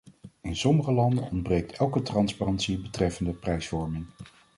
In 0.41 0.55
sommige 0.55 0.91
landen 0.93 1.23
ontbreekt 1.23 1.77
elke 1.81 2.01
transparantie 2.01 2.77
betreffende 2.79 3.33
prijsvorming. 3.33 4.05